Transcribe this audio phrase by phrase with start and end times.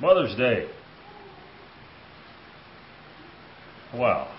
[0.00, 0.68] Mother's Day.
[3.94, 4.30] Wow.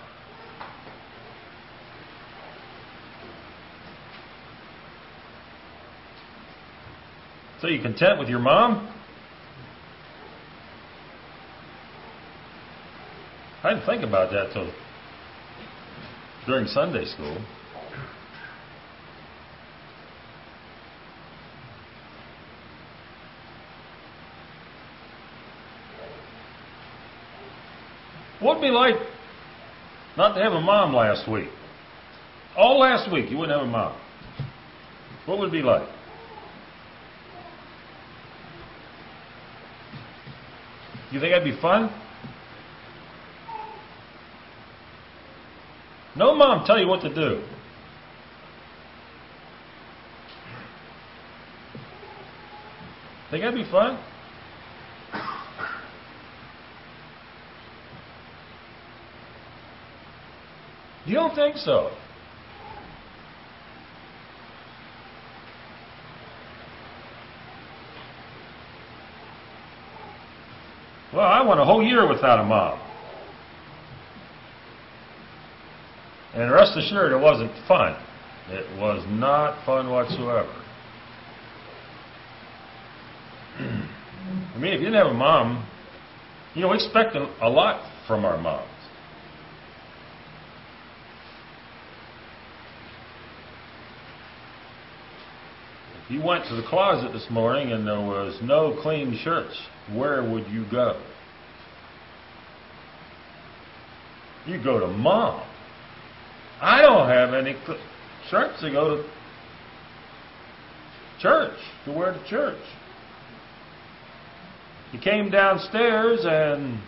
[7.60, 8.92] So you content with your mom?
[13.64, 14.70] I didn't think about that till
[16.46, 17.38] during Sunday school.
[28.40, 28.96] What'd it be like
[30.16, 31.48] not to have a mom last week?
[32.56, 33.96] All last week you wouldn't have a mom.
[35.26, 35.88] What would it be like?
[41.10, 41.90] You think that'd be fun?
[46.16, 47.42] No mom tell you what to do.
[53.30, 53.98] Think that'd be fun?
[61.06, 61.90] You don't think so?
[71.14, 72.78] Well, I went a whole year without a mom.
[76.34, 77.96] And rest assured, it wasn't fun.
[78.50, 80.52] It was not fun whatsoever.
[83.58, 85.66] I mean, if you didn't have a mom,
[86.54, 88.68] you know, we expect a lot from our moms.
[95.94, 99.60] If you went to the closet this morning and there was no clean shirts,
[99.92, 101.00] where would you go?
[104.46, 105.42] You go to mom.
[106.60, 107.80] I don't have any cl-
[108.30, 109.10] shirts to go to
[111.20, 112.62] church, to wear to church.
[114.92, 116.80] He came downstairs and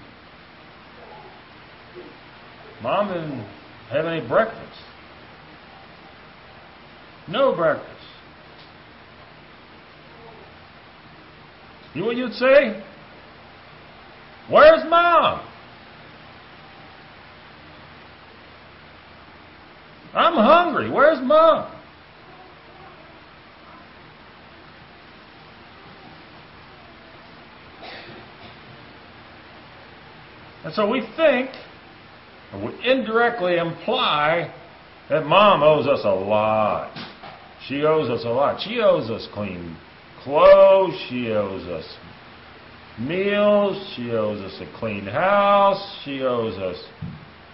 [2.80, 3.45] mom didn't
[3.90, 4.80] have any breakfast.
[7.27, 7.98] No breakfast.
[11.95, 12.83] You know what you'd say?
[14.51, 15.47] Where's mom?
[20.15, 20.91] I'm hungry.
[20.91, 21.75] Where's mom?
[30.65, 31.51] And so we think,
[32.63, 34.53] we indirectly imply,
[35.09, 36.93] that mom owes us a lot.
[37.67, 38.61] She owes us a lot.
[38.61, 39.77] She owes us clean
[40.23, 40.95] clothes.
[41.08, 41.96] She owes us
[42.98, 43.95] meals.
[43.96, 46.01] She owes us a clean house.
[46.05, 46.83] She owes us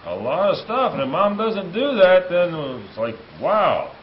[0.05, 0.93] a lot of stuff.
[0.93, 3.95] And if mom doesn't do that, then it's like, wow,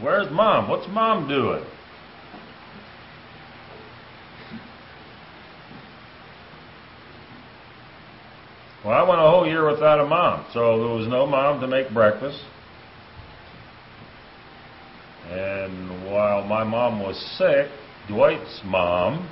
[0.00, 0.68] where's mom?
[0.68, 1.64] What's mom doing?
[8.84, 11.66] Well, I went a whole year without a mom, so there was no mom to
[11.66, 12.38] make breakfast.
[15.28, 17.68] And while my mom was sick,
[18.08, 19.30] Dwight's mom,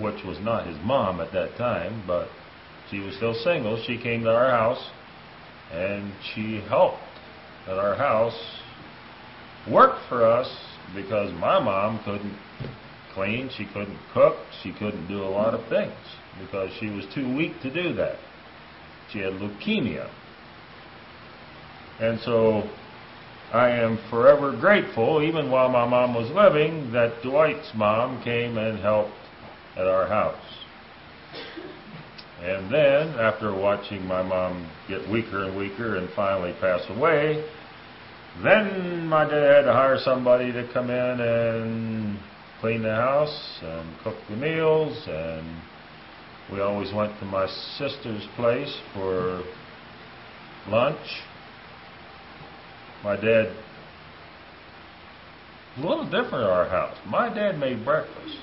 [0.00, 2.28] which was not his mom at that time, but
[2.90, 4.90] she was still single, she came to our house
[5.72, 7.02] and she helped
[7.66, 8.38] at our house,
[9.70, 10.48] worked for us
[10.94, 12.38] because my mom couldn't
[13.12, 15.92] clean, she couldn't cook, she couldn't do a lot of things
[16.40, 18.16] because she was too weak to do that.
[19.12, 20.08] She had leukemia.
[22.00, 22.68] And so
[23.52, 28.78] I am forever grateful, even while my mom was living, that Dwight's mom came and
[28.78, 29.12] helped
[29.76, 30.36] at our house.
[32.42, 37.44] And then, after watching my mom get weaker and weaker and finally pass away,
[38.42, 42.18] then my dad had to hire somebody to come in and
[42.60, 45.62] clean the house and cook the meals and
[46.52, 49.42] we always went to my sister's place for
[50.68, 51.22] lunch
[53.04, 53.54] my dad,
[55.76, 56.96] a little different at our house.
[57.06, 58.36] My dad made breakfast.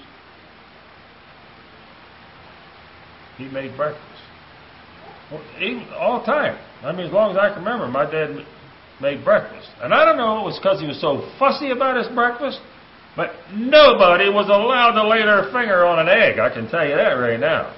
[3.38, 4.06] He made breakfast.
[5.32, 6.58] Well, he, all the time.
[6.84, 8.46] I mean, as long as I can remember, my dad
[9.02, 9.68] made breakfast.
[9.82, 12.60] And I don't know if it was because he was so fussy about his breakfast,
[13.16, 16.40] but nobody was allowed to lay their finger on an egg.
[16.40, 17.76] I can tell you that right now.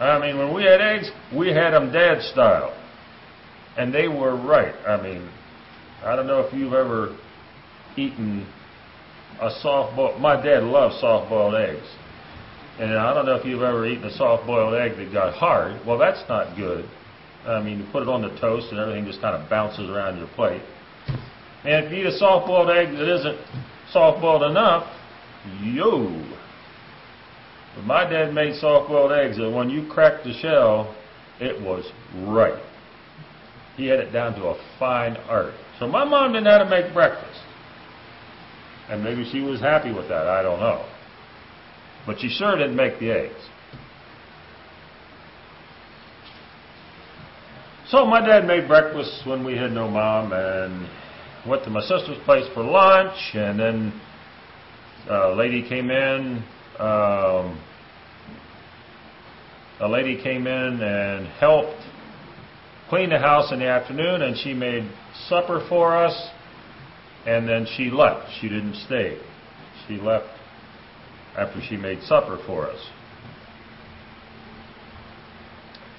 [0.00, 2.72] I mean, when we had eggs, we had them dad style.
[3.76, 4.74] And they were right.
[4.86, 5.28] I mean,
[6.04, 7.16] I don't know if you've ever
[7.96, 8.46] eaten
[9.40, 10.20] a soft boiled.
[10.20, 11.86] My dad loves soft boiled eggs,
[12.78, 15.80] and I don't know if you've ever eaten a soft boiled egg that got hard.
[15.86, 16.88] Well, that's not good.
[17.46, 20.18] I mean, you put it on the toast and everything just kind of bounces around
[20.18, 20.62] your plate.
[21.64, 23.38] And if you eat a soft boiled egg that isn't
[23.92, 24.86] soft boiled enough,
[25.62, 26.24] yo,
[27.76, 30.96] But my dad made soft-boiled eggs, and when you cracked the shell,
[31.38, 31.84] it was
[32.24, 32.62] right.
[33.76, 35.52] He had it down to a fine art.
[35.78, 37.40] So my mom didn't know how to make breakfast.
[38.88, 40.86] And maybe she was happy with that, I don't know.
[42.06, 43.48] But she sure didn't make the eggs.
[47.88, 50.88] So my dad made breakfast when we had no mom and
[51.48, 54.00] went to my sister's place for lunch and then
[55.08, 56.42] a lady came in
[56.80, 57.60] um,
[59.80, 61.80] a lady came in and helped
[62.88, 64.90] clean the house in the afternoon and she made
[65.28, 66.30] supper for us
[67.26, 68.30] and then she left.
[68.40, 69.18] She didn't stay.
[69.86, 70.28] She left
[71.36, 72.80] after she made supper for us.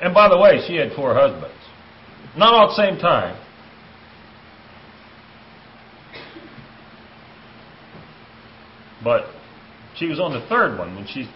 [0.01, 1.55] And by the way, she had four husbands.
[2.37, 3.43] Not all at the same time.
[9.03, 9.25] But
[9.95, 11.29] she was on the third one when she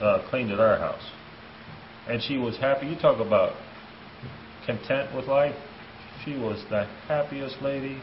[0.00, 1.02] uh, cleaned at our house.
[2.08, 2.86] And she was happy.
[2.86, 3.52] You talk about
[4.68, 5.56] content with life.
[6.24, 8.02] She was the happiest lady.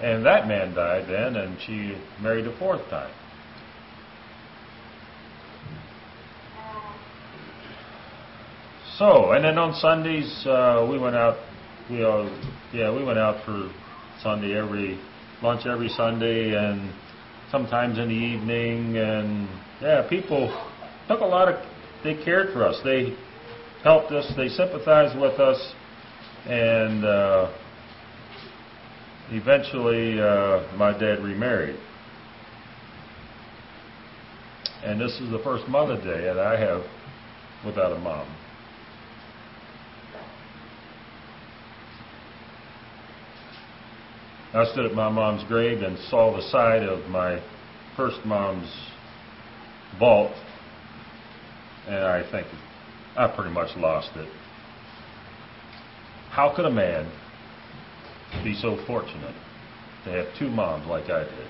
[0.00, 3.12] And that man died then, and she married a fourth time.
[8.96, 11.36] So, and then on Sundays uh, we went out.
[11.90, 12.24] We uh,
[12.72, 13.70] yeah we went out for
[14.22, 14.98] Sunday every
[15.42, 16.92] lunch every Sunday, and
[17.50, 19.48] sometimes in the evening, and
[19.80, 20.48] yeah, people
[21.06, 21.64] took a lot of,
[22.02, 22.80] they cared for us.
[22.82, 23.16] They
[23.82, 25.74] helped us, they sympathized with us,
[26.46, 27.52] and uh,
[29.30, 31.78] eventually uh, my dad remarried.
[34.82, 36.82] And this is the first Mother's Day that I have
[37.64, 38.34] without a mom.
[44.54, 47.42] I stood at my mom's grave and saw the side of my
[47.96, 48.72] first mom's
[49.98, 50.32] vault,
[51.86, 52.46] and I think
[53.18, 54.28] I pretty much lost it.
[56.30, 57.10] How could a man
[58.44, 59.34] be so fortunate
[60.04, 61.48] to have two moms like I did?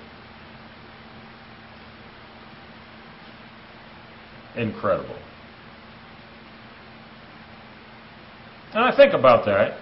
[4.66, 5.18] Incredible.
[8.72, 9.78] And I think about that.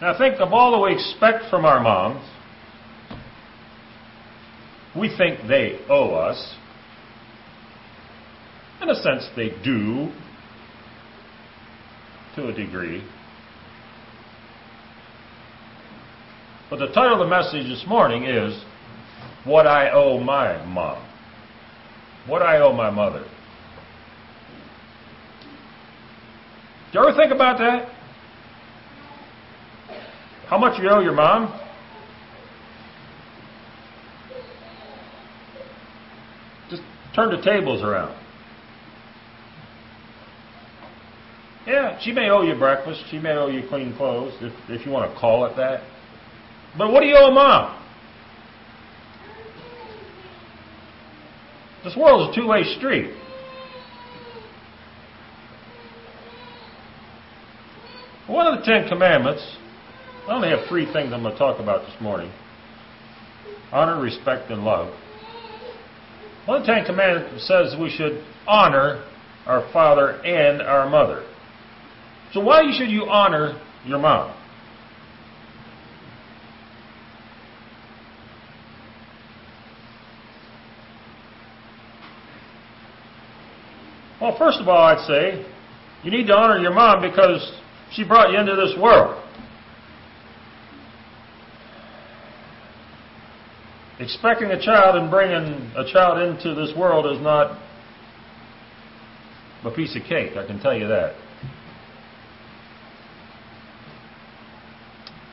[0.00, 2.28] And I think of all that we expect from our moms,
[4.98, 6.56] we think they owe us.
[8.82, 10.10] In a sense, they do,
[12.34, 13.04] to a degree.
[16.70, 18.64] But the title of the message this morning is
[19.44, 21.06] What I Owe My Mom.
[22.26, 23.24] What I owe my mother.
[26.92, 27.88] Do you ever think about that?
[30.46, 31.58] How much you owe your mom?
[36.68, 36.82] Just
[37.14, 38.16] turn the tables around.
[41.70, 43.04] Yeah, she may owe you breakfast.
[43.12, 45.84] She may owe you clean clothes, if, if you want to call it that.
[46.76, 47.80] But what do you owe mom?
[51.84, 53.12] This world is a two-way street.
[58.26, 59.56] One of the Ten Commandments,
[60.26, 62.32] I only have three things I'm going to talk about this morning
[63.70, 64.92] honor, respect, and love.
[66.46, 69.04] One of the Ten Commandments says we should honor
[69.46, 71.24] our father and our mother.
[72.32, 74.36] So why should you honor your mom?
[84.20, 85.46] Well, first of all, I'd say
[86.04, 87.52] you need to honor your mom because
[87.90, 89.16] she brought you into this world.
[93.98, 97.58] Expecting a child and bringing a child into this world is not
[99.64, 101.16] a piece of cake, I can tell you that.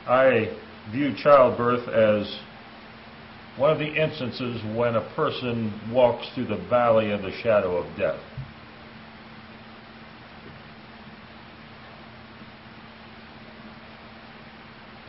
[0.08, 0.56] I
[0.90, 2.40] view childbirth as
[3.58, 7.98] one of the instances when a person walks through the valley of the shadow of
[7.98, 8.20] death.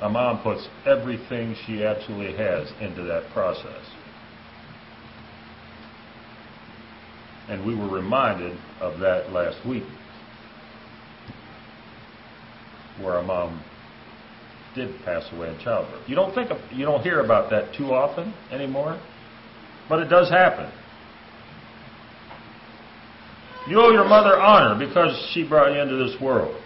[0.01, 3.83] A mom puts everything she absolutely has into that process.
[7.47, 9.83] And we were reminded of that last week,
[13.01, 13.63] where a mom
[14.75, 16.07] did pass away in childbirth.
[16.07, 19.01] You don't think of, you don't hear about that too often anymore,
[19.87, 20.71] but it does happen.
[23.67, 26.59] You owe your mother honor because she brought you into this world.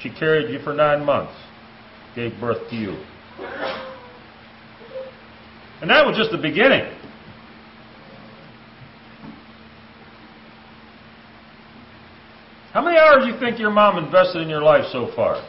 [0.00, 1.34] She carried you for nine months,
[2.14, 3.02] gave birth to you.
[5.80, 6.92] And that was just the beginning.
[12.72, 15.42] How many hours do you think your mom invested in your life so far?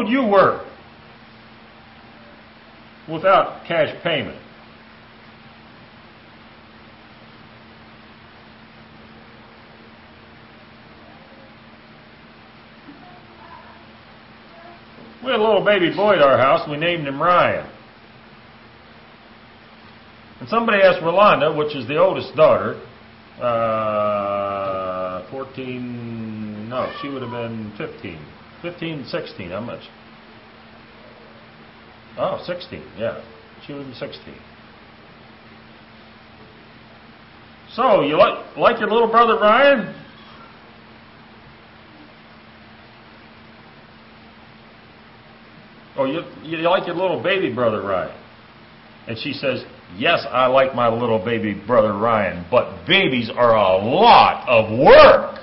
[0.00, 0.64] Would you work
[3.06, 4.40] without cash payment?
[15.22, 17.70] We had a little baby boy at our house, we named him Ryan.
[20.40, 22.80] And somebody asked Rolanda, which is the oldest daughter,
[23.38, 28.39] uh, 14, no, she would have been 15.
[28.62, 29.82] 15, 16, how much?
[32.18, 33.22] Oh, 16, yeah.
[33.66, 34.34] She would been 16.
[37.72, 39.94] So, you like, like your little brother Ryan?
[45.96, 48.16] Oh, you, you like your little baby brother Ryan?
[49.06, 49.64] And she says,
[49.96, 55.40] Yes, I like my little baby brother Ryan, but babies are a lot of work.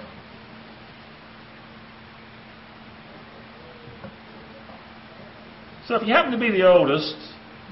[5.88, 7.16] So if you happen to be the oldest,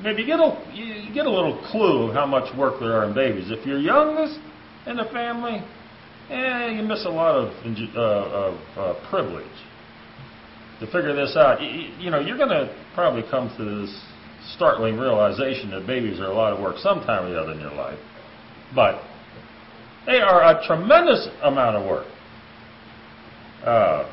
[0.01, 3.05] maybe you get a, you get a little clue of how much work there are
[3.05, 3.51] in babies.
[3.51, 4.39] If you're youngest
[4.87, 5.61] in the family,
[6.29, 7.51] eh, you miss a lot of,
[7.95, 9.45] uh, of uh, privilege
[10.79, 11.61] to figure this out.
[11.61, 11.69] You,
[11.99, 14.05] you know, you're going to probably come to this
[14.55, 17.73] startling realization that babies are a lot of work sometime or the other in your
[17.73, 17.99] life.
[18.73, 19.01] But
[20.05, 22.07] they are a tremendous amount of work.
[23.65, 24.09] Uh,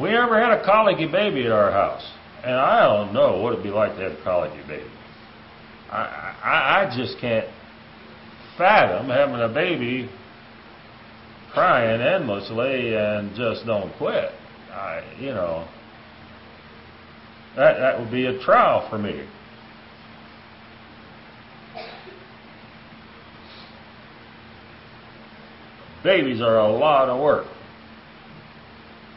[0.00, 2.10] we never had a colicky baby at our house,
[2.42, 4.90] and I don't know what it'd be like to have a colicky baby.
[5.90, 7.46] I, I, I just can't
[8.56, 10.08] fathom having a baby
[11.52, 14.30] crying endlessly and just don't quit.
[14.70, 15.68] I, you know,
[17.56, 19.26] that that would be a trial for me.
[26.02, 27.46] Babies are a lot of work.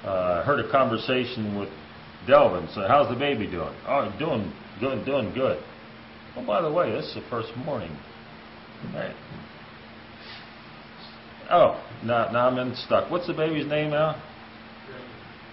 [0.03, 1.69] Uh, heard a conversation with
[2.27, 2.67] Delvin.
[2.73, 3.73] So, how's the baby doing?
[3.87, 5.63] Oh, doing good, doing good.
[6.35, 7.95] Oh, by the way, this is the first morning.
[8.93, 9.15] Right.
[11.49, 13.09] Oh, now, now I'm in stuck.
[13.11, 14.21] What's the baby's name now?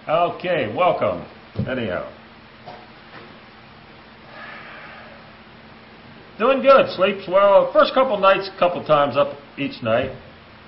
[0.07, 1.25] Okay, welcome.
[1.67, 2.11] Anyhow.
[6.39, 6.89] Doing good.
[6.95, 7.71] Sleeps well.
[7.71, 10.11] First couple nights, couple times up each night.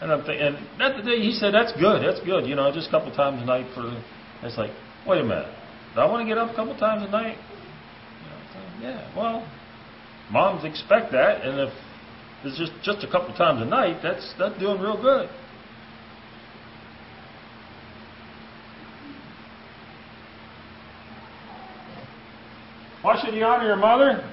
[0.03, 2.91] And I'm thinking, and that, he said, that's good, that's good, you know, just a
[2.91, 4.03] couple times a night for,
[4.45, 4.72] it's like,
[5.07, 5.48] wait a minute,
[5.95, 7.38] do I want to get up a couple times a night?
[8.19, 9.50] You know, yeah, well,
[10.29, 11.74] moms expect that, and if
[12.43, 15.29] it's just, just a couple times a night, that's, that's doing real good.
[23.03, 24.29] Why should you honor your mother?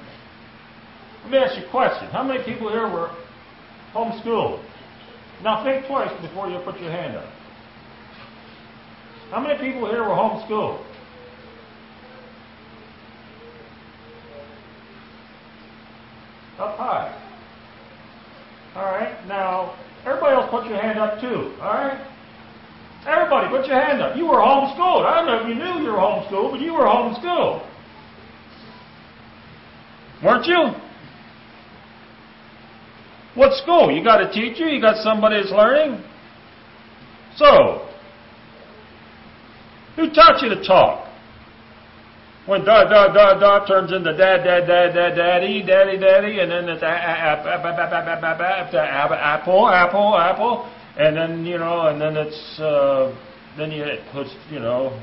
[1.23, 2.09] Let me ask you a question.
[2.09, 3.15] How many people here were
[3.95, 4.67] homeschooled?
[5.43, 7.25] Now think twice before you put your hand up.
[9.31, 10.85] How many people here were homeschooled?
[16.59, 17.17] Up high.
[18.77, 19.27] All right.
[19.27, 21.55] Now, everybody else put your hand up too.
[21.63, 22.07] All right.
[23.07, 24.17] Everybody, put your hand up.
[24.17, 25.07] You were homeschooled.
[25.07, 27.67] I don't know if you knew you were homeschooled, but you were homeschooled.
[30.23, 30.75] Weren't you?
[33.35, 33.91] What school?
[33.91, 34.69] You got a teacher?
[34.69, 36.03] You got somebody that's learning?
[37.37, 37.89] So,
[39.97, 41.07] who taught you to talk?
[42.47, 46.51] When da da da da turns into dad dad dad dad daddy daddy daddy, and
[46.51, 47.49] then it's apple
[49.69, 53.15] apple apple, and then you know, and then it's uh,
[53.57, 55.01] then you put you know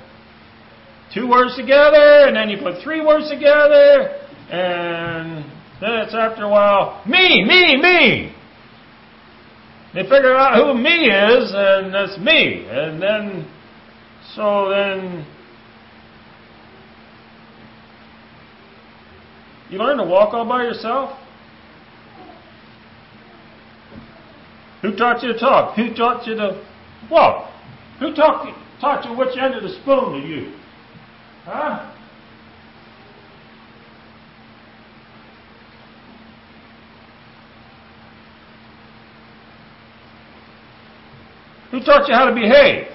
[1.14, 4.20] two words together, and then you put three words together,
[4.52, 5.46] and
[5.82, 8.36] then it's after a while, me, me, me.
[9.94, 12.66] They figure out who me is, and that's me.
[12.70, 13.48] And then,
[14.36, 15.26] so then,
[19.70, 21.18] you learn to walk all by yourself?
[24.82, 25.76] Who taught you to talk?
[25.76, 26.64] Who taught you to
[27.10, 27.52] walk?
[28.00, 30.54] Who taught, taught you which end of the spoon to use?
[31.46, 31.94] Huh?
[41.72, 42.88] Who taught you how to behave?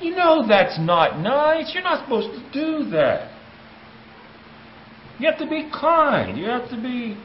[0.00, 1.72] You know that's not nice.
[1.74, 3.30] You're not supposed to do that.
[5.18, 6.38] You have to be kind.
[6.38, 7.16] You have to be.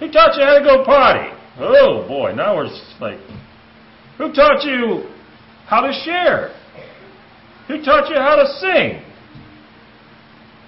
[0.00, 1.30] Who taught you how to go potty?
[1.58, 2.68] Oh boy, now we're
[3.00, 3.20] like.
[4.18, 5.08] Who taught you
[5.66, 6.54] how to share?
[7.68, 9.02] Who taught you how to sing?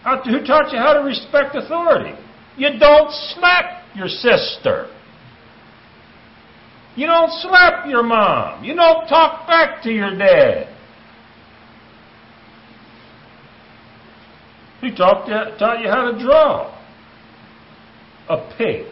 [0.05, 2.17] Who taught you how to respect authority?
[2.57, 4.89] You don't smack your sister.
[7.01, 8.63] You don't slap your mom.
[8.63, 10.69] You don't talk back to your dad.
[14.83, 16.79] He taught you, taught you how to draw?
[18.29, 18.85] A pig.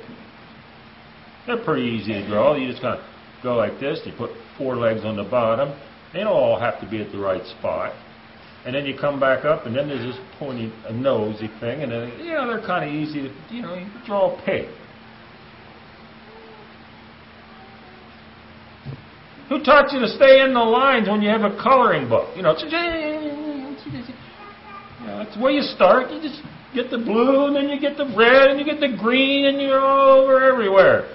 [1.47, 2.57] They're pretty easy to draw.
[2.57, 3.05] You just kind of
[3.43, 4.01] go like this.
[4.07, 5.79] You put four legs on the bottom.
[6.15, 7.93] They don't all have to be at the right spot.
[8.65, 12.19] And then you come back up, and then there's this pointy, nosy thing, and then,
[12.21, 14.67] you know, they're kind of easy to, you know, you draw a pig.
[19.49, 22.37] Who taught you to stay in the lines when you have a coloring book?
[22.37, 22.71] You know, you
[25.07, 26.11] know that's where you start.
[26.11, 26.43] You just
[26.75, 29.61] get the blue, and then you get the red, and you get the green, and
[29.61, 31.09] you're all over everywhere.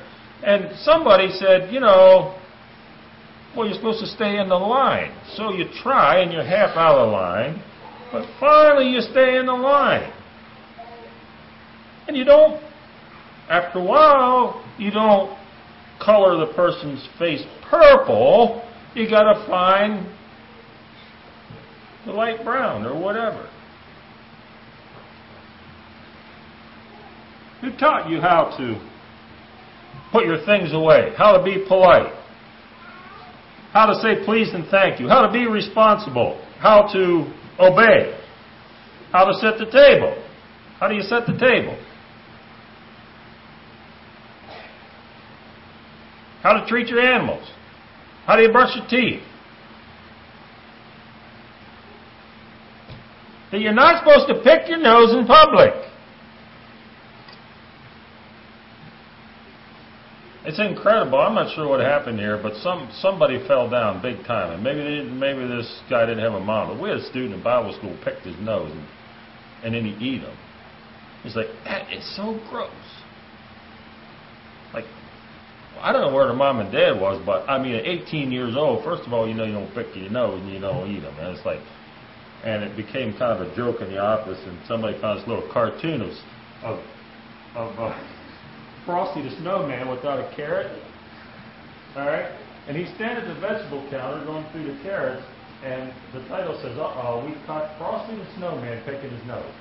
[0.44, 2.40] And somebody said, you know,
[3.56, 5.16] well, you're supposed to stay in the line.
[5.36, 7.62] So you try, and you're half out of line,
[8.12, 10.12] but finally you stay in the line.
[12.08, 12.60] And you don't,
[13.48, 15.38] after a while, you don't
[16.04, 18.64] color the person's face purple.
[18.96, 20.06] You got to find
[22.06, 23.50] the light brown or whatever.
[27.62, 28.90] Who taught you how to
[30.12, 31.14] put your things away?
[31.18, 32.14] How to be polite?
[33.74, 37.26] how to say please and thank you, how to be responsible, how to
[37.60, 38.16] obey,
[39.12, 40.16] how to set the table.
[40.80, 41.78] How do you set the table?
[46.44, 47.50] How to treat your animals.
[48.26, 49.22] How do you brush your teeth?
[53.52, 55.74] That you're not supposed to pick your nose in public.
[60.46, 61.20] It's incredible.
[61.20, 64.80] I'm not sure what happened here, but some somebody fell down big time, and maybe
[64.80, 66.46] they didn't, maybe this guy didn't have a.
[66.46, 68.86] But we had a student in Bible school picked his nose, and,
[69.64, 70.38] and then he eat them.
[71.24, 72.72] He's like, that is so gross.
[75.84, 78.56] I don't know where the mom and dad was, but I mean, at 18 years
[78.56, 81.02] old, first of all, you know you don't pick your nose and you don't eat
[81.02, 81.60] them, and it's like,
[82.44, 85.48] and it became kind of a joke in the office, and somebody found this little
[85.52, 86.12] cartoon of
[86.64, 86.80] of
[87.56, 87.80] of.
[87.80, 88.00] Uh,
[88.86, 90.68] Frosty the Snowman without a carrot.
[91.96, 92.32] All right?
[92.68, 95.24] And he's standing at the vegetable counter going through the carrots,
[95.64, 99.54] and the title says, uh oh, we caught Frosty the Snowman picking his nose.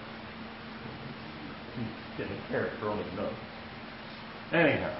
[1.76, 3.34] He's getting a carrot thrown in his nose.
[4.52, 4.94] Anyhow,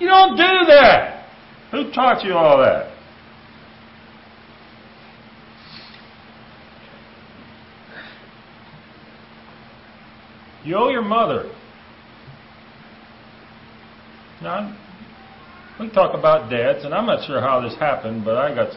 [0.00, 1.28] you don't do that!
[1.70, 2.96] Who taught you all that?
[10.64, 11.50] You owe your mother
[14.42, 14.74] now,
[15.78, 18.68] we talk about dads, and I'm not sure how this happened, but I got,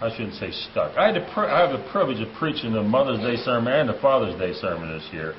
[0.00, 0.96] I shouldn't say stuck.
[0.96, 4.38] I, had I have the privilege of preaching the Mother's Day sermon and the Father's
[4.38, 5.34] Day sermon this year.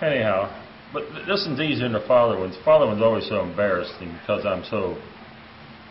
[0.00, 0.63] Anyhow,
[0.94, 2.56] but this one's easier than the father one's.
[2.56, 4.96] The father one's always so embarrassing because I'm so,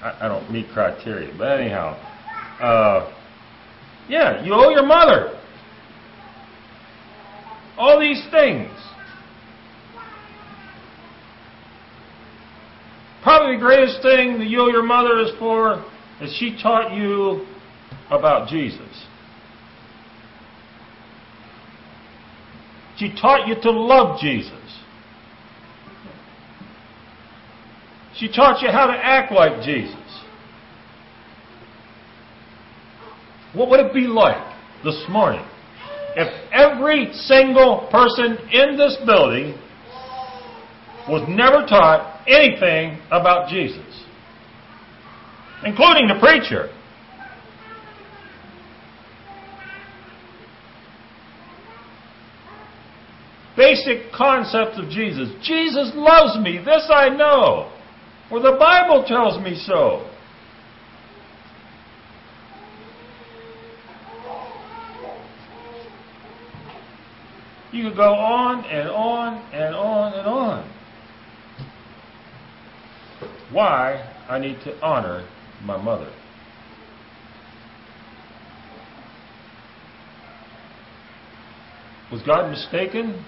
[0.02, 1.36] I, I don't meet criteria.
[1.38, 2.00] But anyhow,
[2.62, 3.14] uh,
[4.08, 5.38] yeah, you owe your mother
[7.78, 8.72] all these things.
[13.24, 15.84] Probably the greatest thing that you owe your mother is for
[16.22, 17.46] is she taught you
[18.10, 19.06] about Jesus.
[22.98, 24.83] She taught you to love Jesus.
[28.24, 29.98] She taught you how to act like Jesus.
[33.54, 34.42] What would it be like
[34.82, 35.46] this morning
[36.16, 39.60] if every single person in this building
[41.10, 44.06] was never taught anything about Jesus,
[45.66, 46.70] including the preacher.
[53.58, 55.28] Basic concepts of Jesus.
[55.42, 56.60] Jesus loves me.
[56.64, 57.74] This I know.
[58.34, 60.10] For the Bible tells me so.
[67.72, 70.74] You could go on and on and on and on
[73.52, 75.30] why I need to honor
[75.64, 76.12] my mother.
[82.12, 83.24] Was God mistaken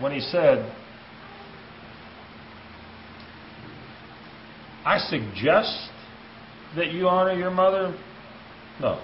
[0.00, 0.74] when He said,
[4.84, 5.90] I suggest
[6.76, 7.96] that you honor your mother?
[8.80, 9.02] No.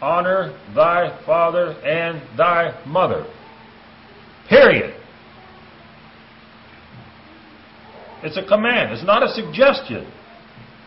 [0.00, 3.26] Honor thy father and thy mother.
[4.48, 4.94] Period.
[8.22, 8.92] It's a command.
[8.92, 10.10] It's not a suggestion.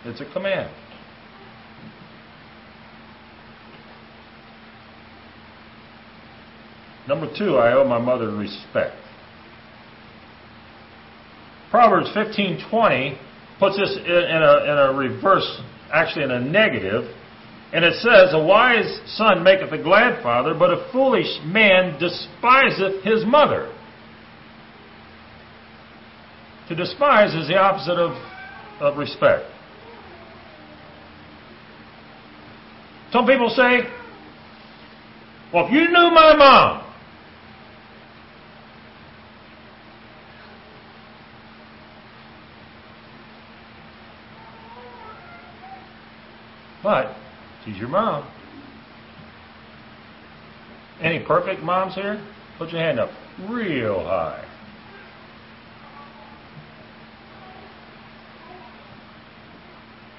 [0.06, 0.74] It's a command.
[7.08, 8.96] Number two, I owe my mother respect.
[11.70, 13.18] Proverbs 15:20
[13.64, 17.06] puts this in a, in a reverse, actually in a negative,
[17.72, 23.04] and it says, "A wise son maketh a glad father, but a foolish man despiseth
[23.06, 23.72] his mother."
[26.68, 28.12] To despise is the opposite of,
[28.82, 29.46] of respect.
[33.12, 33.82] Some people say,
[35.54, 36.93] well, if you knew my mom,
[46.84, 47.16] but
[47.64, 48.30] she's your mom.
[51.02, 52.24] Any perfect moms here?
[52.58, 53.10] Put your hand up
[53.50, 54.46] real high.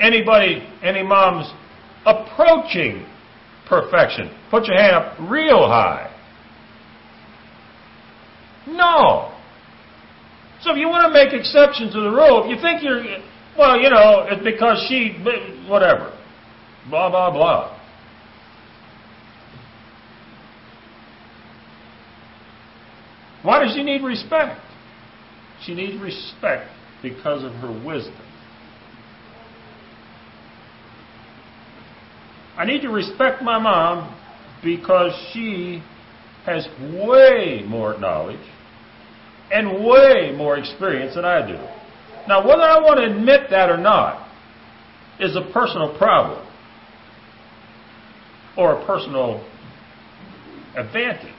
[0.01, 1.53] Anybody, any moms
[2.05, 3.07] approaching
[3.69, 4.31] perfection?
[4.51, 6.11] Put your hand up real high.
[8.67, 9.33] No.
[10.63, 13.05] So if you want to make exceptions to the rule, if you think you're,
[13.57, 15.17] well, you know, it's because she,
[15.69, 16.14] whatever,
[16.91, 17.81] blah, blah, blah.
[23.43, 24.59] Why does she need respect?
[25.65, 26.71] She needs respect
[27.03, 28.15] because of her wisdom.
[32.57, 34.19] I need to respect my mom
[34.63, 35.83] because she
[36.47, 38.47] has way more knowledge
[39.53, 41.59] and way more experience than I do.
[42.27, 44.27] Now, whether I want to admit that or not
[45.21, 46.47] is a personal problem
[48.57, 49.45] or a personal
[50.77, 51.35] advantage.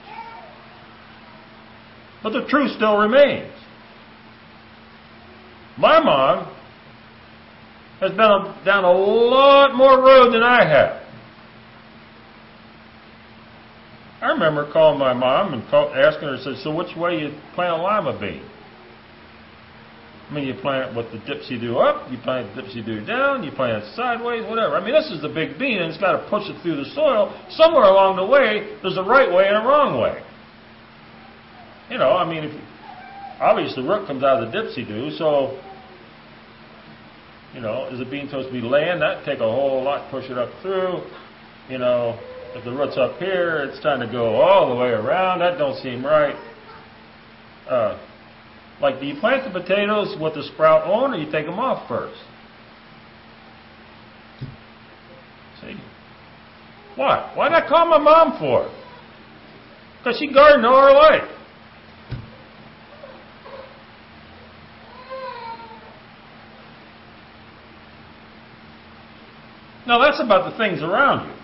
[2.22, 3.52] But the truth still remains.
[5.78, 6.52] My mom
[8.00, 11.02] has been down a lot more road than I have.
[14.20, 17.82] I remember calling my mom and asking her, said, so which way you plant a
[17.82, 18.42] lima bean?
[20.28, 23.52] I mean, you plant it with the dipsy-do up, you plant the dipsy-do down, you
[23.52, 24.74] plant it sideways, whatever.
[24.74, 26.90] I mean, this is the big bean, and it's got to push it through the
[26.96, 27.32] soil.
[27.50, 30.20] Somewhere along the way, there's a right way and a wrong way.
[31.90, 32.60] You know, I mean, if
[33.40, 35.62] obviously the root comes out of the dipsy-do, so,
[37.54, 38.98] you know, is the bean supposed to be laying?
[38.98, 41.06] That'd take a whole lot to push it up through.
[41.70, 42.18] You know,
[42.54, 45.38] if the root's up here, it's time to go all the way around.
[45.38, 46.34] That don't seem right.
[47.68, 47.98] Uh,
[48.80, 51.88] like, do you plant the potatoes with the sprout on, or you take them off
[51.88, 52.20] first?
[55.60, 55.76] See?
[56.96, 57.36] What?
[57.36, 58.70] Why did I call my mom for?
[59.98, 61.30] Because she gardened all her life.
[69.86, 71.34] Now that's about the things around you.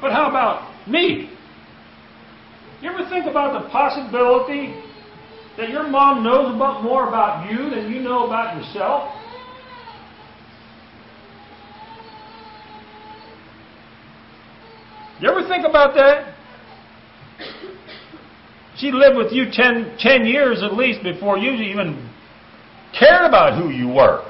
[0.00, 1.30] But how about me?
[2.82, 4.74] You ever think about the possibility
[5.58, 9.14] that your mom knows about more about you than you know about yourself?
[15.20, 16.34] You ever think about that?
[18.78, 22.10] She lived with you ten, ten years at least before you even
[22.98, 24.24] cared about who you were.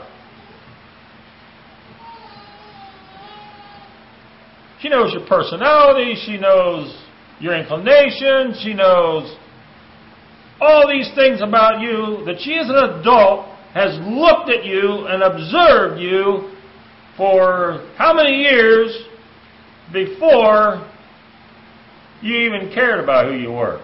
[4.80, 6.16] She knows your personality.
[6.26, 7.09] She knows
[7.40, 8.54] your inclination.
[8.62, 9.36] She knows
[10.60, 15.22] all these things about you that she, as an adult, has looked at you and
[15.22, 16.54] observed you
[17.16, 19.06] for how many years
[19.92, 20.86] before
[22.22, 23.80] you even cared about who you were.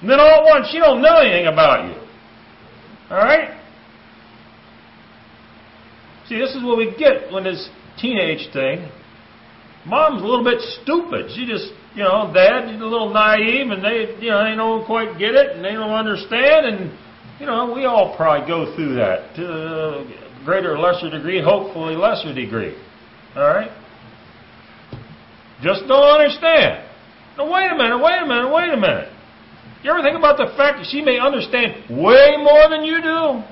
[0.00, 1.94] And then all at once, she don't know anything about you.
[3.10, 3.58] All right?
[6.28, 7.70] See, this is what we get when this
[8.00, 8.90] teenage thing.
[9.86, 11.30] Mom's a little bit stupid.
[11.36, 15.18] She just, you know, dad a little naive, and they, you know, they don't quite
[15.18, 16.98] get it, and they don't understand, and
[17.38, 21.96] you know, we all probably go through that to a greater or lesser degree, hopefully
[21.96, 22.74] lesser degree.
[23.36, 23.70] All right.
[25.62, 26.88] Just don't understand.
[27.36, 29.10] Now wait a minute, wait a minute, wait a minute.
[29.82, 33.42] You ever think about the fact that she may understand way more than you do?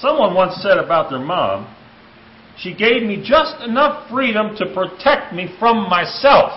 [0.00, 1.74] Someone once said about their mom,
[2.56, 6.52] she gave me just enough freedom to protect me from myself.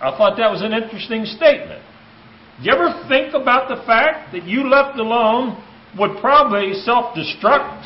[0.00, 1.82] I thought that was an interesting statement.
[2.58, 5.62] Do you ever think about the fact that you left alone
[5.98, 7.82] would probably self destruct?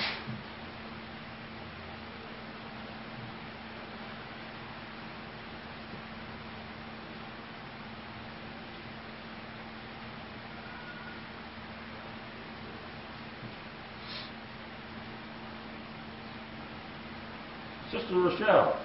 [17.92, 18.82] Sister Rochelle,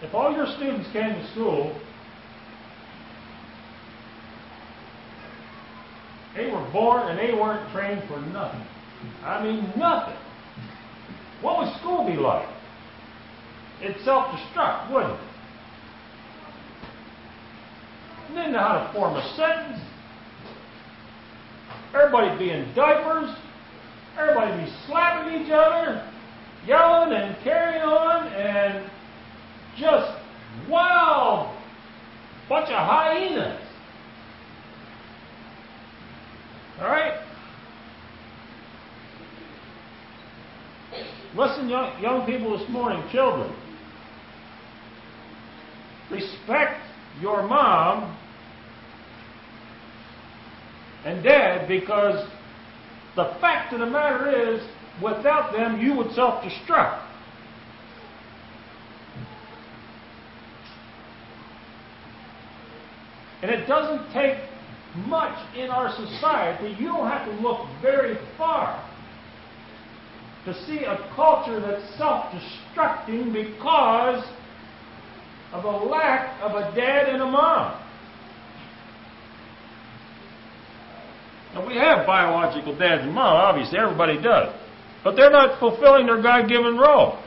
[0.00, 1.80] if all your students came to school,
[6.36, 8.66] they were born and they weren't trained for nothing.
[9.24, 10.16] I mean, nothing.
[11.40, 12.48] What would school be like?
[13.82, 15.20] It'd self destruct, wouldn't it?
[18.28, 19.80] They didn't know how to form a sentence.
[21.94, 23.34] Everybody be in diapers.
[24.18, 26.04] Everybody be slapping each other,
[26.66, 28.90] yelling and carrying on, and
[29.78, 30.17] just
[30.68, 31.54] wild
[32.48, 33.60] bunch of hyenas.
[36.80, 37.20] All right?
[41.36, 43.54] Listen, young, young people this morning, children.
[46.10, 46.80] Respect
[47.20, 48.16] your mom
[51.04, 52.26] and dad because
[53.14, 54.62] the fact of the matter is,
[55.02, 57.07] without them, you would self destruct.
[63.42, 64.38] And it doesn't take
[65.06, 66.74] much in our society.
[66.80, 68.84] You don't have to look very far
[70.44, 74.24] to see a culture that's self destructing because
[75.52, 77.84] of a lack of a dad and a mom.
[81.54, 84.54] And we have biological dads and moms, obviously, everybody does.
[85.02, 87.18] But they're not fulfilling their God given role.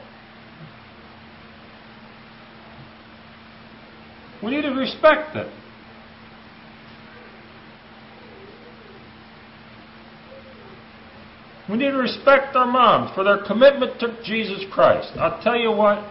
[4.43, 5.52] We need to respect them.
[11.71, 15.13] We need to respect our moms for their commitment to Jesus Christ.
[15.15, 16.05] I'll tell you what,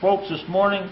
[0.00, 0.88] folks, this morning,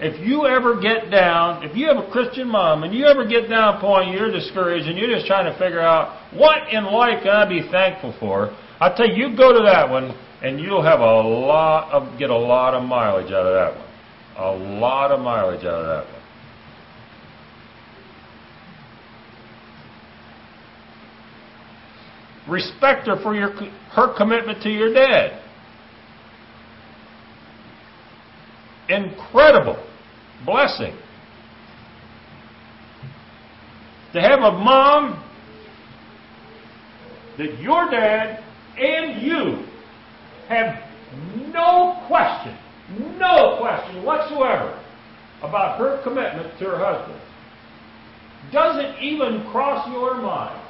[0.00, 3.50] if you ever get down, if you have a Christian mom and you ever get
[3.50, 7.22] down a point you're discouraged and you're just trying to figure out what in life
[7.24, 10.82] can I be thankful for, I tell you, you go to that one and you'll
[10.82, 13.88] have a lot of get a lot of mileage out of that one.
[14.38, 16.15] A lot of mileage out of that one.
[22.48, 25.42] Respect her for your her commitment to your dad.
[28.88, 29.82] incredible
[30.44, 30.94] blessing.
[34.12, 35.22] To have a mom
[37.38, 38.42] that your dad
[38.78, 39.66] and you
[40.48, 40.82] have
[41.52, 42.56] no question,
[43.18, 44.82] no question whatsoever
[45.42, 47.20] about her commitment to her husband.
[48.52, 50.62] Doesn't even cross your mind.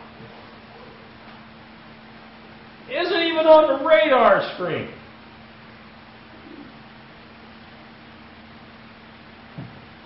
[2.91, 4.89] Isn't even on the radar screen.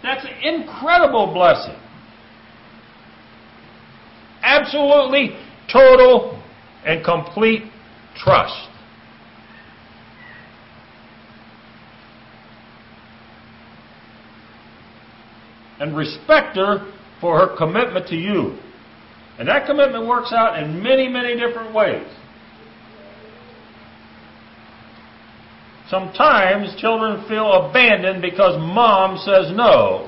[0.02, 1.76] That's an incredible blessing.
[4.42, 5.36] Absolutely
[5.70, 6.42] total
[6.86, 7.64] and complete
[8.16, 8.68] trust.
[15.78, 16.90] And respect her
[17.20, 18.58] for her commitment to you.
[19.38, 22.06] And that commitment works out in many, many different ways.
[25.90, 30.06] Sometimes children feel abandoned because mom says no.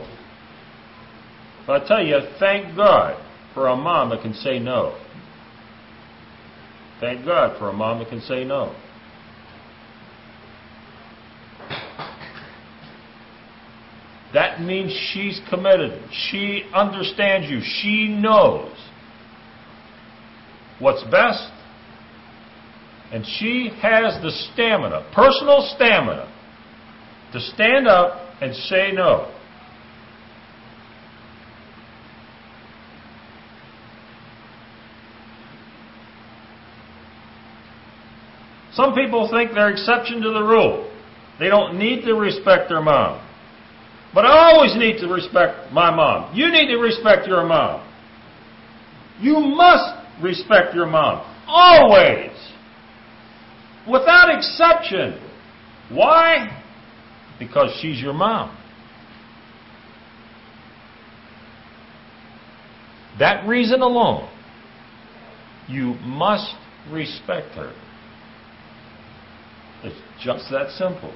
[1.66, 3.20] But I tell you, thank God
[3.52, 4.96] for a mom that can say no.
[7.00, 8.72] Thank God for a mom that can say no.
[14.32, 16.00] That means she's committed.
[16.30, 17.60] She understands you.
[17.60, 18.72] She knows
[20.78, 21.50] what's best
[23.12, 26.32] and she has the stamina, personal stamina,
[27.32, 29.30] to stand up and say no.
[38.72, 40.90] Some people think they're exception to the rule.
[41.38, 43.20] They don't need to respect their mom.
[44.14, 46.34] But I always need to respect my mom.
[46.34, 47.86] You need to respect your mom.
[49.20, 51.26] You must respect your mom.
[51.46, 52.31] Always.
[53.90, 55.20] Without exception.
[55.90, 56.62] Why?
[57.38, 58.56] Because she's your mom.
[63.18, 64.28] That reason alone,
[65.68, 66.54] you must
[66.90, 67.72] respect her.
[69.84, 71.12] It's just that simple.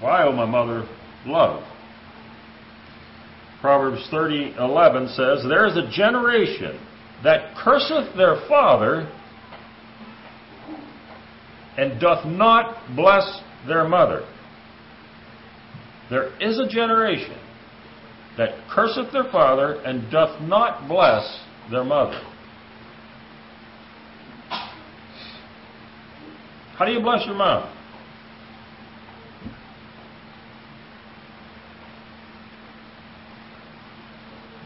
[0.00, 0.86] Why, oh my mother,
[1.24, 1.62] love?
[3.60, 6.78] Proverbs 30:11 says, "There is a generation
[7.22, 9.08] that curseth their father
[11.76, 14.26] and doth not bless their mother.
[16.10, 17.38] There is a generation
[18.38, 22.20] that curseth their father and doth not bless their mother.
[26.76, 27.72] How do you bless your mom?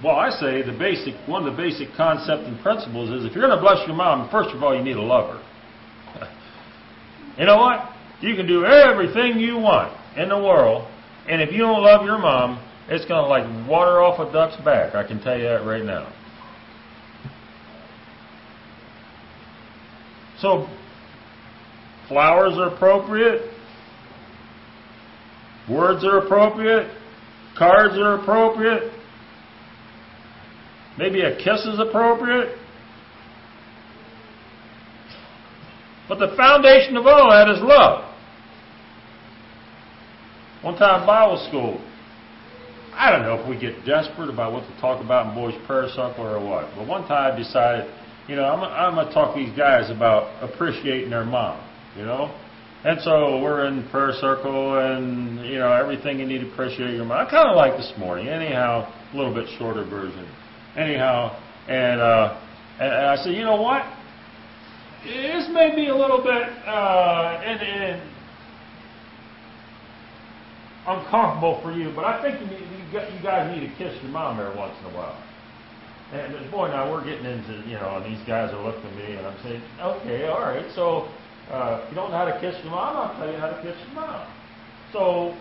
[0.02, 3.46] Well, I say the basic one of the basic concepts and principles is if you're
[3.46, 5.42] going to bless your mom, first of all, you need to love her.
[7.40, 7.88] You know what?
[8.20, 10.86] You can do everything you want in the world,
[11.26, 14.62] and if you don't love your mom, it's going to like water off a duck's
[14.62, 14.94] back.
[14.94, 16.12] I can tell you that right now.
[20.38, 20.68] So,
[22.08, 23.50] flowers are appropriate,
[25.66, 26.94] words are appropriate,
[27.56, 28.92] cards are appropriate,
[30.98, 32.59] maybe a kiss is appropriate.
[36.10, 38.02] But the foundation of all that is love.
[40.62, 41.80] One time Bible school,
[42.92, 45.86] I don't know if we get desperate about what to talk about in boys' prayer
[45.94, 46.68] circle or what.
[46.74, 47.94] But one time I decided,
[48.26, 51.64] you know, I'm, I'm going to talk to these guys about appreciating their mom,
[51.96, 52.36] you know.
[52.82, 57.04] And so we're in prayer circle, and you know everything you need to appreciate your
[57.04, 57.24] mom.
[57.24, 60.28] I kind of like this morning, anyhow, a little bit shorter version.
[60.76, 62.40] Anyhow, and uh,
[62.80, 63.84] and I said, you know what?
[65.04, 68.02] This may be a little bit, uh, and, and
[70.86, 74.56] uncomfortable for you, but I think you, you guys need to kiss your mom every
[74.56, 75.16] once in a while.
[76.12, 79.14] And boy, now we're getting into, you know, and these guys are looking at me,
[79.14, 81.08] and I'm saying, okay, all right, so
[81.50, 83.62] uh, if you don't know how to kiss your mom, I'll tell you how to
[83.62, 84.26] kiss your mom.
[84.92, 85.36] So,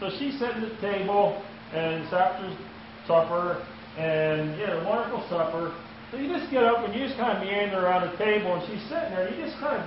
[0.00, 2.56] so she's sitting at the table, and it's after
[3.06, 3.64] supper,
[3.98, 5.74] and you know, wonderful supper.
[6.14, 8.62] So you just get up and you just kind of meander around the table, and
[8.70, 9.26] she's sitting there.
[9.34, 9.86] You just kind of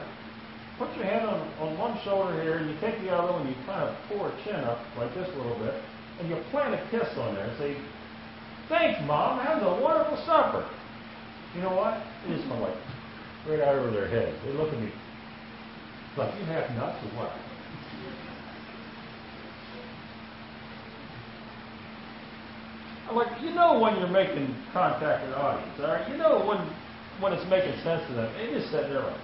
[0.76, 3.56] put your hand on, on one shoulder here, and you take the other one, and
[3.56, 5.72] you kind of pull her chin up like this a little bit,
[6.20, 7.80] and you plant a kiss on there and say,
[8.68, 9.40] Thanks, Mom.
[9.40, 10.68] That was a wonderful supper.
[11.56, 11.96] You know what?
[12.28, 12.76] It just went like
[13.48, 14.36] right out over their head.
[14.44, 14.92] They look at me
[16.18, 17.32] like, You have nuts or what?
[17.32, 17.40] I'm
[23.16, 26.10] like, you know when you're making contact with audience, all right?
[26.10, 26.60] You know when
[27.20, 28.32] when it's making sense to them.
[28.38, 29.20] They just sit there like,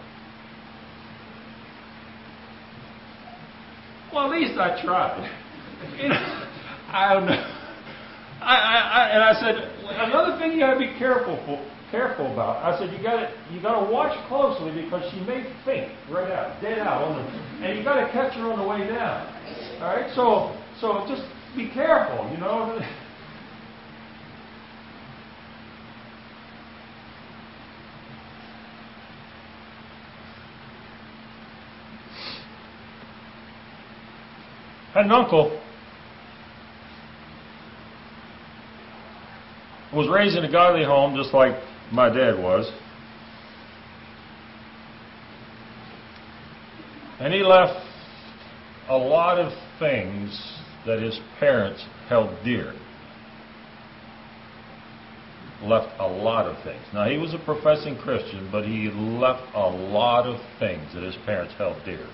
[4.14, 5.26] Well, at least I tried.
[6.02, 6.48] you know,
[6.90, 7.50] I don't know.
[8.42, 9.56] I, I, I, and I said
[10.06, 11.58] another thing you got to be careful for,
[11.90, 12.62] careful about.
[12.62, 16.32] I said you got to you got to watch closely because she may faint right
[16.32, 19.26] out, dead out on the, and you got to catch her on the way down.
[19.82, 21.24] All right, so so just
[21.56, 22.80] be careful, you know.
[34.94, 35.60] had an uncle
[39.94, 41.54] was raised in a godly home just like
[41.92, 42.72] my dad was.
[47.20, 47.80] And he left
[48.90, 52.74] a lot of things that his parents held dear.
[55.62, 56.82] Left a lot of things.
[56.94, 61.16] Now, he was a professing Christian, but he left a lot of things that his
[61.26, 62.06] parents held dear.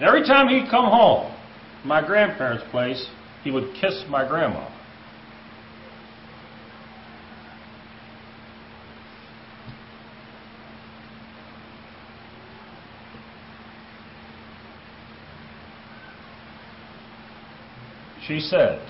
[0.00, 1.30] Every time he'd come home,
[1.84, 3.06] my grandparents' place,
[3.44, 4.66] he would kiss my grandma.
[18.26, 18.80] She said,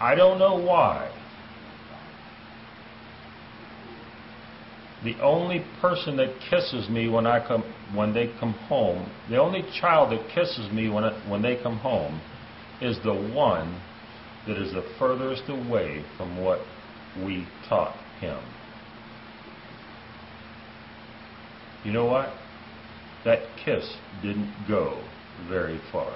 [0.00, 1.07] I don't know why,
[5.08, 9.62] the only person that kisses me when I come when they come home, the only
[9.80, 12.20] child that kisses me when when they come home,
[12.82, 13.80] is the one
[14.46, 16.60] that is the furthest away from what
[17.24, 18.38] we taught him.
[21.84, 22.28] You know what?
[23.24, 25.02] That kiss didn't go
[25.48, 26.12] very far.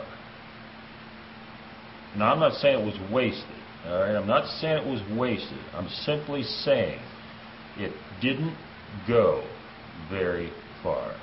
[2.19, 3.57] Now I'm not saying it was wasted.
[3.87, 5.59] All right, I'm not saying it was wasted.
[5.73, 7.01] I'm simply saying
[7.79, 8.55] it didn't
[9.07, 9.45] go
[10.11, 10.51] very
[10.83, 11.15] far.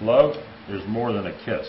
[0.00, 0.36] Love
[0.68, 1.66] is more than a kiss.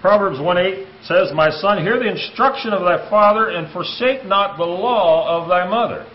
[0.00, 4.64] Proverbs 1:8 says, "My son, hear the instruction of thy father and forsake not the
[4.64, 6.06] law of thy mother."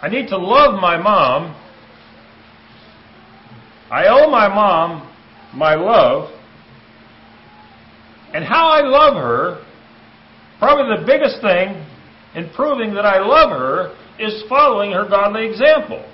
[0.00, 1.56] I need to love my mom.
[3.90, 5.12] I owe my mom
[5.54, 6.30] my love.
[8.32, 9.64] And how I love her,
[10.58, 11.84] probably the biggest thing
[12.34, 16.04] in proving that I love her is following her godly example.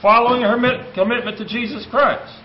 [0.00, 2.40] Following her commitment to Jesus Christ.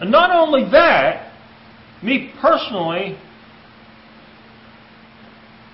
[0.00, 1.33] And not only that,
[2.04, 3.18] me personally,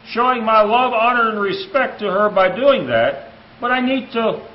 [0.07, 4.49] showing my love, honor, and respect to her by doing that, but I need to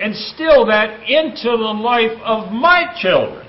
[0.00, 3.46] instill that into the life of my children.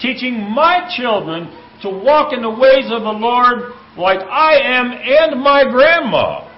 [0.00, 1.46] Teaching my children
[1.82, 6.48] to walk in the ways of the Lord like I am and my grandma.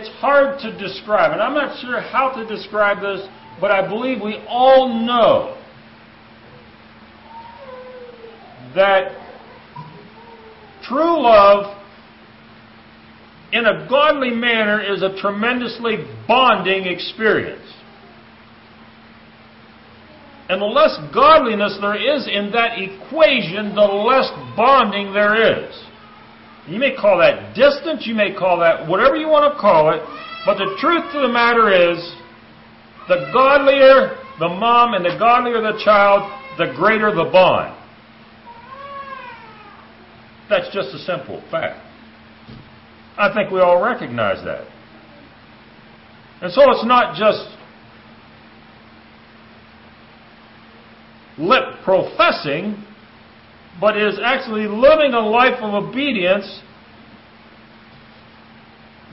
[0.00, 3.28] It's hard to describe, and I'm not sure how to describe this,
[3.60, 5.60] but I believe we all know
[8.74, 9.12] that
[10.88, 11.76] true love
[13.52, 15.96] in a godly manner is a tremendously
[16.26, 17.70] bonding experience.
[20.48, 25.89] And the less godliness there is in that equation, the less bonding there is.
[26.68, 30.02] You may call that distance, you may call that whatever you want to call it,
[30.46, 31.98] but the truth of the matter is,
[33.08, 37.76] the godlier the mom and the godlier the child, the greater the bond.
[40.48, 41.78] That's just a simple fact.
[43.18, 44.66] I think we all recognize that.
[46.40, 47.54] And so it's not just
[51.38, 52.82] lip professing,
[53.78, 56.60] but is actually living a life of obedience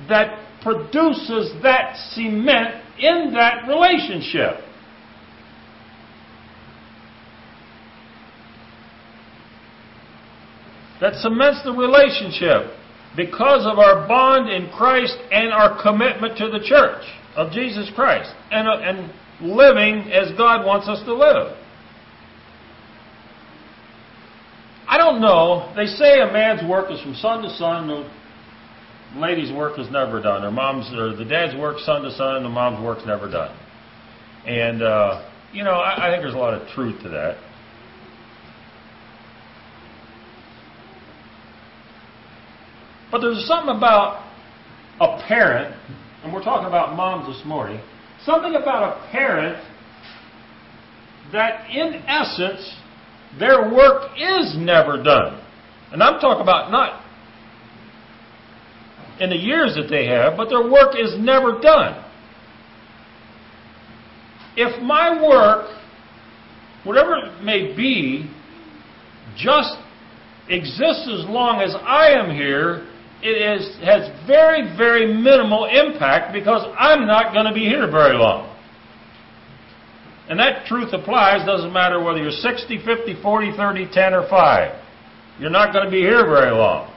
[0.08, 4.64] that produces that cement in that relationship.
[11.02, 12.74] that cements the relationship
[13.16, 17.04] because of our bond in Christ and our commitment to the church
[17.36, 21.57] of Jesus Christ and, and living as God wants us to live.
[24.88, 25.74] I don't know.
[25.76, 27.88] They say a man's work is from sun to sun.
[27.88, 28.10] The
[29.20, 30.44] lady's work is never done.
[30.44, 32.44] Or mom's or the dad's work sun to sun.
[32.44, 33.56] The mom's work's never done.
[34.46, 37.38] And uh, you know, I, I think there's a lot of truth to that.
[43.12, 44.26] But there's something about
[45.00, 45.76] a parent,
[46.24, 47.82] and we're talking about moms this morning,
[48.24, 49.64] something about a parent
[51.32, 52.76] that in essence
[53.40, 55.42] their work is never done.
[55.92, 57.04] And I'm talking about not
[59.20, 62.04] in the years that they have, but their work is never done.
[64.56, 65.70] If my work,
[66.84, 68.30] whatever it may be,
[69.36, 69.76] just
[70.50, 72.88] exists as long as I am here,
[73.22, 78.16] it is, has very, very minimal impact because I'm not going to be here very
[78.16, 78.57] long.
[80.30, 84.84] And that truth applies, doesn't matter whether you're 60, 50, 40, 30, 10, or 5.
[85.40, 86.92] You're not going to be here very long.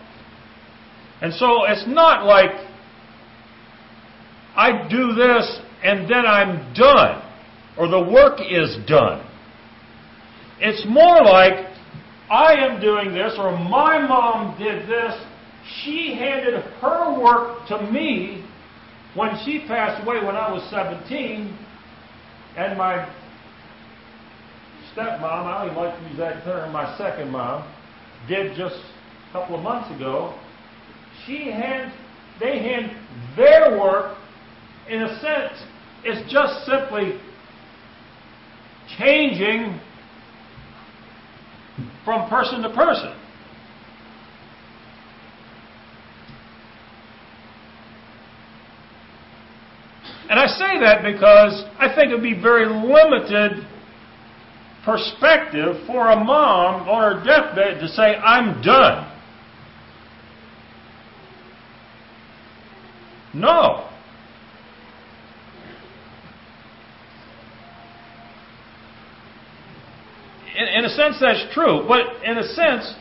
[1.22, 2.51] And so it's not like
[4.57, 7.22] I do this and then I'm done,
[7.78, 9.26] or the work is done.
[10.61, 11.68] It's more like
[12.31, 15.14] I am doing this, or my mom did this,
[15.83, 18.45] she handed her work to me
[19.14, 21.57] when she passed away when I was 17,
[22.57, 23.09] and my
[24.95, 27.70] stepmom, I don't like to use that term, my second mom,
[28.28, 28.76] did just
[29.28, 30.38] a couple of months ago.
[31.26, 31.93] She hand,
[32.38, 32.97] they hand
[33.36, 34.16] their work,
[34.88, 35.62] in a sense,
[36.05, 37.20] it's just simply
[38.99, 39.78] changing
[42.05, 43.16] from person to person.
[50.28, 53.66] And I say that because I think it would be very limited
[54.85, 59.07] perspective for a mom on her deathbed to say, I'm done.
[63.35, 63.87] No.
[70.57, 71.85] In, in, a sense, that's true.
[71.87, 72.95] But in a sense,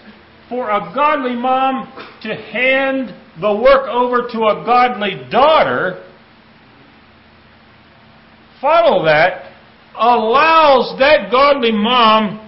[0.49, 1.91] for a godly mom
[2.23, 6.05] to hand the work over to a godly daughter
[8.61, 9.49] follow that
[9.95, 12.47] allows that godly mom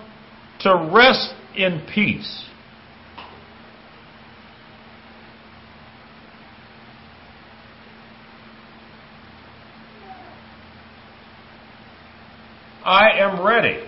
[0.62, 2.46] to rest in peace.
[12.84, 13.86] I am ready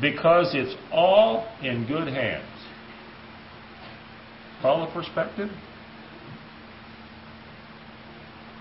[0.00, 2.44] because it's all in good hands.
[4.60, 5.50] Follow the perspective?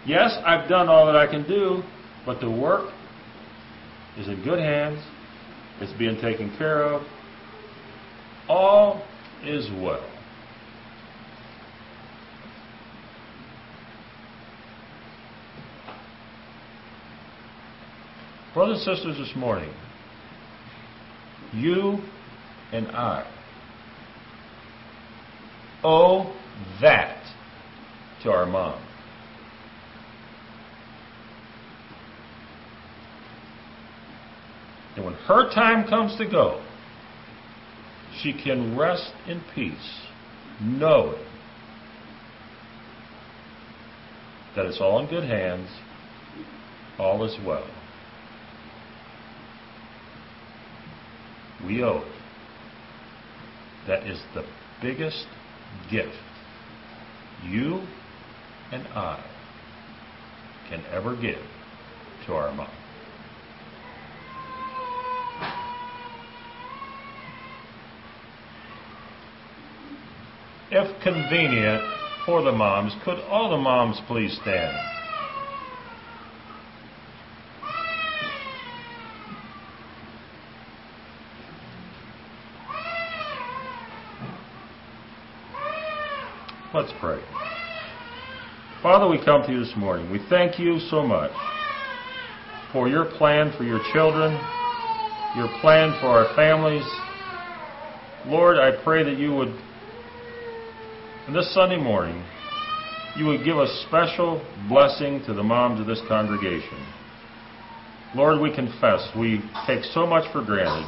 [0.05, 1.83] Yes, I've done all that I can do,
[2.25, 2.93] but the work
[4.17, 4.99] is in good hands.
[5.81, 7.01] It's being taken care of.
[8.47, 9.05] All
[9.43, 10.09] is well.
[18.53, 19.73] Brothers and sisters, this morning,
[21.51, 21.99] you
[22.71, 23.29] and I
[25.83, 26.33] owe
[26.81, 27.21] that
[28.23, 28.84] to our mom.
[34.95, 36.63] And when her time comes to go,
[38.21, 40.01] she can rest in peace,
[40.61, 41.21] knowing
[44.55, 45.69] that it's all in good hands,
[46.97, 47.67] all is well.
[51.65, 52.11] We owe it.
[53.87, 54.45] That is the
[54.81, 55.25] biggest
[55.91, 56.15] gift
[57.43, 57.81] you
[58.71, 59.23] and I
[60.69, 61.41] can ever give
[62.25, 62.84] to our mom.
[71.05, 71.83] Convenient
[72.25, 74.75] for the moms, could all the moms please stand?
[86.73, 87.21] Let's pray.
[88.81, 90.11] Father, we come to you this morning.
[90.11, 91.31] We thank you so much
[92.73, 94.33] for your plan for your children,
[95.37, 96.83] your plan for our families.
[98.25, 99.55] Lord, I pray that you would,
[101.27, 102.23] on this Sunday morning,
[103.15, 106.85] you would give a special blessing to the moms of this congregation.
[108.13, 110.87] Lord, we confess we take so much for granted.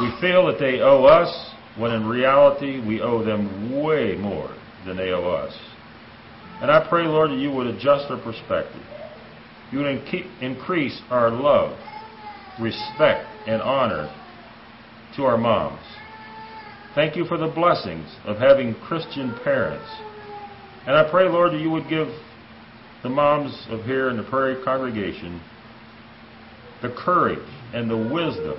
[0.00, 4.96] We feel that they owe us when in reality we owe them way more than
[4.96, 5.54] they owe us.
[6.62, 8.82] And I pray, Lord, that you would adjust our perspective.
[9.70, 11.78] You would increase our love,
[12.58, 14.10] respect, and honor
[15.16, 15.82] to our moms.
[16.96, 19.84] Thank you for the blessings of having Christian parents.
[20.86, 22.08] And I pray, Lord, that you would give
[23.02, 25.42] the moms of here in the Prairie congregation
[26.80, 28.56] the courage and the wisdom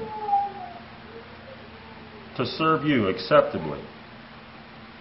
[2.38, 3.84] to serve you acceptably.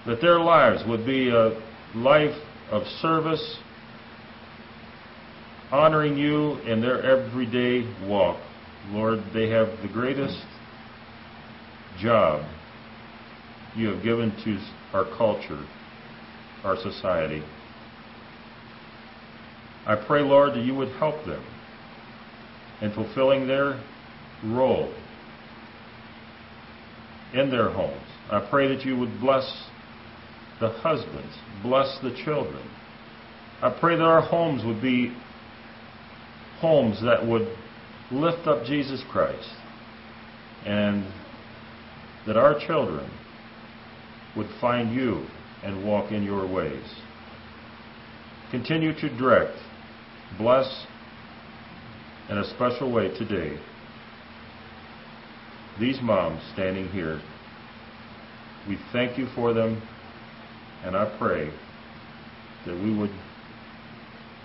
[0.06, 1.60] That their lives would be a
[1.94, 2.36] life
[2.70, 3.58] of service,
[5.70, 8.40] honoring you in their everyday walk.
[8.92, 10.42] Lord, they have the greatest
[12.00, 12.42] job
[13.76, 14.58] you have given to
[14.92, 15.64] our culture,
[16.64, 17.42] our society.
[19.86, 21.44] I pray, Lord, that you would help them
[22.80, 23.82] in fulfilling their
[24.44, 24.92] role
[27.34, 28.02] in their homes.
[28.30, 29.68] I pray that you would bless
[30.60, 32.68] the husbands, bless the children.
[33.62, 35.14] I pray that our homes would be
[36.58, 37.48] homes that would
[38.10, 39.48] lift up Jesus Christ
[40.64, 41.06] and
[42.26, 43.10] that our children
[44.36, 45.26] would find you
[45.62, 46.84] and walk in your ways.
[48.50, 49.56] Continue to direct,
[50.38, 50.86] bless
[52.28, 53.58] in a special way today
[55.78, 57.20] these moms standing here.
[58.68, 59.82] We thank you for them,
[60.84, 61.50] and I pray
[62.66, 63.10] that we would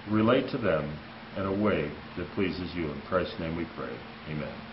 [0.09, 0.97] relate to them
[1.37, 2.91] in a way that pleases you.
[2.91, 3.95] In Christ's name we pray.
[4.29, 4.70] Amen.